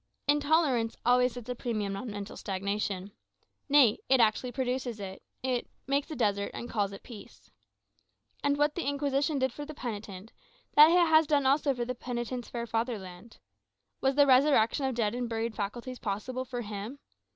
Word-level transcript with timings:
Intolerance 0.27 0.95
always 1.05 1.33
sets 1.33 1.47
a 1.47 1.53
premium 1.53 1.95
on 1.95 2.09
mental 2.09 2.35
stagnation. 2.35 3.11
Nay, 3.69 3.99
it 4.09 4.19
actually 4.19 4.51
produces 4.51 4.99
it; 4.99 5.21
it 5.43 5.67
"makes 5.85 6.09
a 6.09 6.15
desert, 6.15 6.49
and 6.55 6.67
calls 6.67 6.91
it 6.91 7.03
peace." 7.03 7.51
And 8.43 8.57
what 8.57 8.73
the 8.73 8.87
Inquisition 8.87 9.37
did 9.37 9.53
for 9.53 9.63
the 9.63 9.75
penitent, 9.75 10.33
that 10.73 10.89
it 10.89 10.95
has 11.07 11.27
done 11.27 11.45
also 11.45 11.75
for 11.75 11.85
the 11.85 11.93
penitent's 11.93 12.49
fair 12.49 12.65
fatherland. 12.65 13.37
Was 14.01 14.15
the 14.15 14.25
resurrection 14.25 14.87
of 14.87 14.95
dead 14.95 15.13
and 15.13 15.29
buried 15.29 15.53
faculties 15.53 15.99
possible 15.99 16.45
for 16.45 16.61
him? 16.61 16.97